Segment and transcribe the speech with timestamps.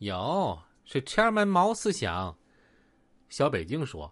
[0.00, 2.34] 有，是 Chairman 毛思想。
[3.28, 4.10] 小北京说：“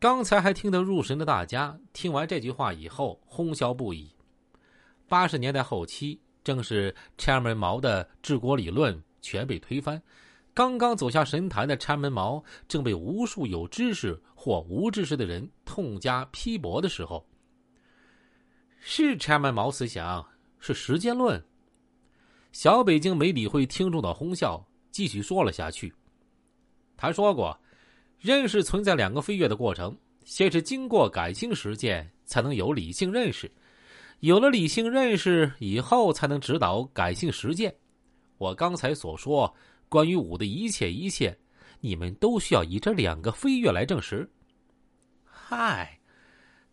[0.00, 4.10] 刚才还听得入神的大家，听完这句话以后，哄笑不已。
[5.08, 10.02] 八十年代后期，正是 Chairman 毛的治国理论全被推翻，
[10.54, 17.28] 刚刚走下神坛的 Chairman 毛，正被无数有知识或无知识的人痛加批驳的时候。
[18.78, 20.26] 是 Chairman 毛思想，
[20.58, 21.44] 是时间论。”
[22.52, 25.92] 小北京没理会听众的哄笑，继续说了下去。
[26.96, 27.58] 他说过。
[28.22, 33.50] 认识存在两个飞跃的过程，先是经过感性实践，才能有理性认识。
[34.18, 37.74] 有了理性认识以后，才能指导感性实践。
[38.36, 39.50] 我刚才所说
[39.88, 41.34] 关于五的一切一切，
[41.80, 44.30] 你们都需要以这两个飞跃来证实。
[45.24, 45.98] 嗨，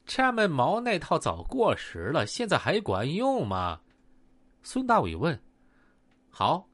[0.06, 3.80] 这门毛那套早过时了，现在还管用吗？
[4.64, 5.42] 孙大伟问。
[6.30, 6.68] 好，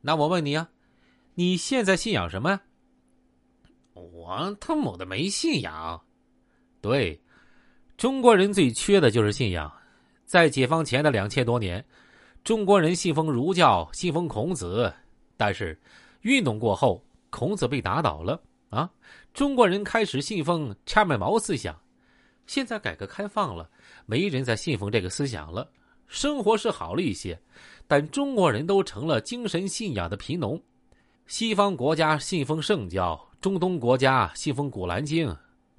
[0.00, 0.66] 那我问你啊，
[1.34, 2.60] 你现在信仰什么？
[3.92, 6.00] 我他母的没信仰，
[6.80, 7.20] 对，
[7.96, 9.72] 中国人最缺的就是信仰。
[10.24, 11.84] 在解放前的两千多年，
[12.44, 14.92] 中国人信奉儒教，信奉孔子。
[15.36, 15.78] 但是，
[16.20, 18.40] 运动过后，孔子被打倒了
[18.70, 18.88] 啊！
[19.32, 21.76] 中国人开始信奉差麦毛思想。
[22.46, 23.68] 现在改革开放了，
[24.06, 25.68] 没人再信奉这个思想了，
[26.06, 27.36] 生活是好了一些，
[27.88, 30.60] 但中国人都成了精神信仰的贫农。
[31.26, 33.28] 西方国家信奉圣教。
[33.40, 35.28] 中东国家信奉《古兰经》，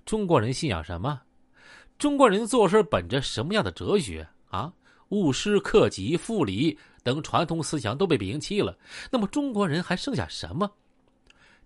[0.05, 1.21] 中国人信仰什么？
[1.97, 4.71] 中国人做事本着什么样的哲学啊？
[5.09, 8.77] 务实、克己、复礼等传统思想都被摒弃了，
[9.11, 10.69] 那么中国人还剩下什么？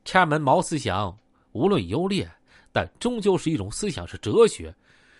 [0.04, 1.18] 天门毛思想
[1.52, 2.30] 无论优劣，
[2.72, 4.74] 但终究是一种思想，是哲学，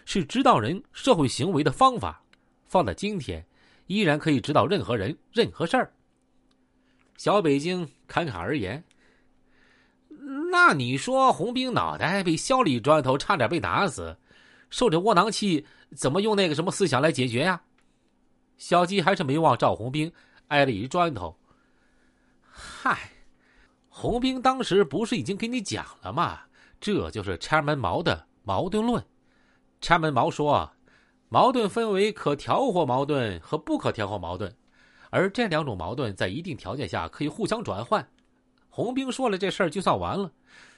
[0.06, 2.22] 是指导人社会行为的方法。
[2.68, 3.46] 放在今天，
[3.88, 5.92] 依然可以指导任何人、任何事儿。
[7.18, 8.84] 小北京侃侃而言。
[10.52, 14.18] 那你说红兵脑袋被削了一砖头，差点被打死，
[14.70, 15.66] 受这窝囊气，
[15.96, 17.62] 怎么用那个什么思想来解决呀？
[18.58, 20.12] 小鸡还是没忘赵红兵
[20.48, 21.38] 挨了一砖头。
[22.52, 23.12] 嗨，
[23.88, 26.42] 红兵当时不是已经给你讲了吗？
[26.82, 29.04] 这就是拆门毛的矛盾论。
[29.80, 30.70] 拆门毛说，
[31.30, 34.54] 矛盾分为可调和矛盾和不可调和矛盾，
[35.10, 38.08] 而这两种矛盾在一定条件下可以互相转换。
[38.70, 40.32] 红兵说了这事儿就算完了，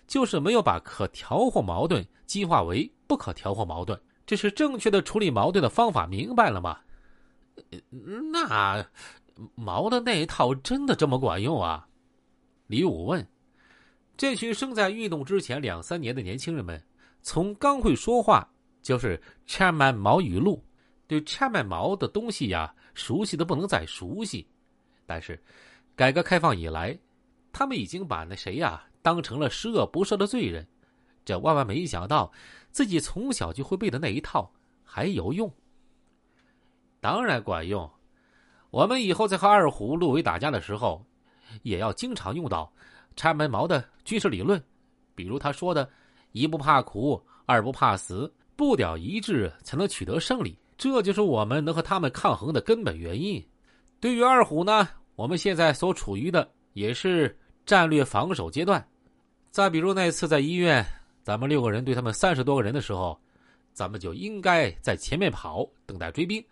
[0.08, 6.80] 就是没有把可调和矛盾激化为不可调和矛盾，这是正确的处理矛盾的方法，明白了吗？
[8.32, 8.86] 那
[9.56, 11.88] 毛的那一套真的这么管用啊？
[12.68, 13.26] 李武问。
[14.18, 16.82] 这群生在运动之前两三年的年轻人们，
[17.22, 18.48] 从刚会说话
[18.82, 20.64] 就是 Chairman 毛语录，
[21.08, 24.48] 对 Chairman 毛的东西呀，熟悉的不能再熟悉。
[25.06, 25.42] 但是，
[25.96, 26.98] 改革开放以来。
[27.54, 30.66] 他们已经把那谁呀当成了十恶不赦的罪人，
[31.26, 32.32] 这万万没想到，
[32.72, 34.50] 自己从小就会背的那一套
[34.86, 35.54] 还有用。
[37.02, 37.92] 当然管用，
[38.70, 41.06] 我们以后在和二虎、陆伟打架的时候，
[41.64, 42.72] 也要经常用到
[43.18, 44.64] 拆门毛的军事理论，
[45.14, 45.90] 比如他说的
[46.32, 53.44] “一不怕苦，二不怕死，步调一致才能取得胜利”，这就是我们能和他们抗衡的根本原因。
[54.00, 57.38] 对于二虎呢，我们现在所处于的也是。
[57.64, 58.84] 战略防守阶段，
[59.52, 60.84] 再比如那次在医院，
[61.22, 63.18] 咱们六个人对他们三十多个人的时候，
[63.72, 66.44] 咱们就应该在前面跑，等待追兵。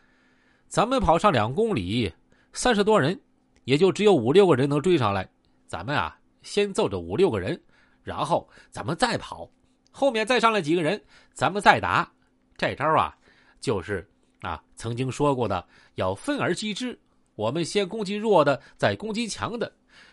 [0.68, 2.14] 咱们跑上两公里，
[2.54, 3.20] 三十多人，
[3.64, 5.28] 也就只有五六个人能追上来。
[5.66, 7.60] 咱们啊，先揍这五六个人，
[8.04, 9.50] 然后咱们再跑，
[9.92, 11.04] 后面再上来几个人，
[11.34, 12.10] 咱们再打。
[12.56, 13.14] 这招啊，
[13.60, 14.08] 就是
[14.42, 17.00] 啊曾经说过的，要分而击之。
[17.36, 19.72] 我们先攻击弱的，再攻击强的。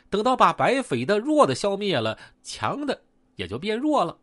[0.09, 3.03] 等到把白匪的弱的消灭了，强的
[3.35, 4.17] 也就变弱了。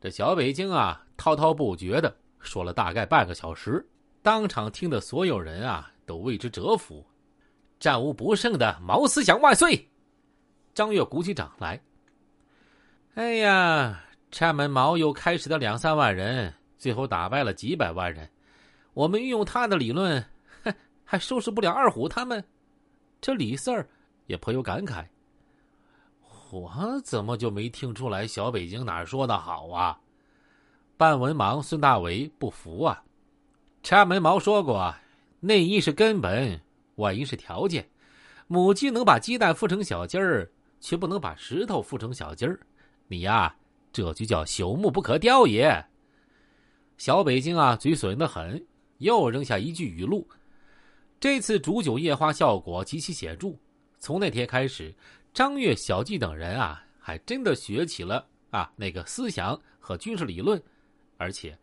[0.00, 3.84] 这小北京啊，滔滔不绝的说了大概半个小时，
[4.22, 7.04] 当场听的所有人啊都为之折服。
[7.80, 9.88] 战无不胜的毛思想万岁！
[10.72, 11.82] 张悦鼓起掌来。
[13.14, 18.30] 哎呀，拆门毛又开始的两三万人，最后打败了几百万人。
[18.96, 20.24] 我们运用他的理论，
[20.64, 22.42] 哼，还收拾不了二虎他们。
[23.20, 23.86] 这李四儿。
[24.26, 25.06] 也颇有感慨。
[26.50, 30.00] 我怎么就没听出来小北京哪儿说的好啊？
[30.96, 33.04] 半文盲孙大为不服啊！
[33.84, 34.92] 插门毛说过，
[35.38, 36.60] 内因是根本，
[36.96, 37.88] 外因是条件。
[38.48, 40.50] 母鸡能把鸡蛋孵成小鸡儿，
[40.80, 42.58] 却不能把石头孵成小鸡儿。
[43.06, 43.54] 你呀，
[43.92, 45.86] 这就叫朽木不可雕也。
[46.98, 48.66] 小北京啊，嘴损的很，
[48.98, 50.26] 又扔下一句语录。
[51.18, 53.54] 这次煮酒夜话效果极其显著。
[53.98, 54.94] 从那天开始，
[55.32, 60.62] 张悦、小季等人啊，还真的学起了啊那个思想和军事理论，
[61.16, 61.58] 而且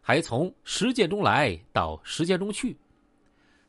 [0.00, 2.76] 还从实践中来到实践中去。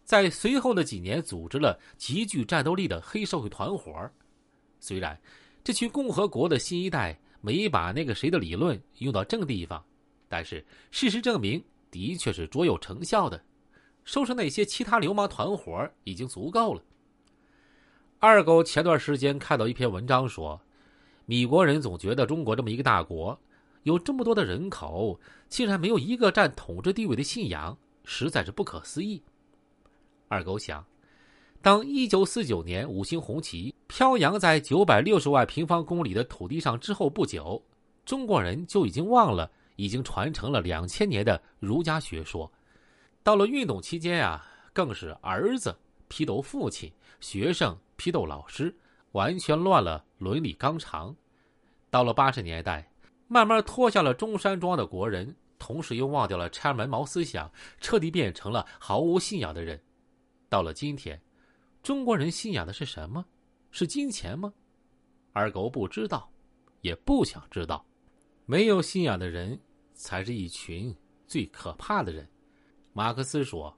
[0.03, 4.09] 在随后的几年，组织了极具战斗力的黑社会团伙。
[4.79, 5.17] 虽然
[5.63, 9.85] 这群共和国的新一代没把那个谁的理论用到正地方，
[10.27, 13.41] 但是事实证明，的确是卓有成效的。
[14.03, 16.81] 收拾那些其他流氓团伙已经足够了。
[18.17, 20.59] 二狗前段时间看到一篇文章说，
[21.25, 23.39] 米国人总觉得中国这么一个大国，
[23.83, 29.21] 有这么多的人口，竟然没有一个占统治地位的信仰，实在是不可思议。
[30.27, 30.83] 二狗想，
[31.61, 37.63] 当一九四九年五星红旗飘扬在九百六十万平方公里的土地上之后不久，
[38.05, 42.51] 中国人就已经忘了已经传承了两千年的儒家学说。
[43.23, 45.73] 到了运动期间啊，更是儿子
[46.09, 46.91] 批斗父亲，
[47.21, 48.75] 学生批斗老师，
[49.13, 51.15] 完全乱了伦理纲常。
[51.89, 52.91] 到了八十年代，
[53.29, 57.49] 慢慢脱下了中山装的国人，同时又忘掉了拆门毛思想，
[57.79, 59.81] 彻底变成了毫无信仰的人。
[60.49, 61.21] 到了今天，
[61.81, 63.23] 中国人信仰的是什么？
[63.71, 64.51] 是金钱吗？
[65.31, 66.29] 二狗不知道，
[66.81, 67.85] 也不想知道。
[68.45, 69.59] 没有信仰的人，
[69.99, 70.95] 才是一群
[71.27, 72.25] 最可怕的人。
[72.93, 73.77] 马克思说：“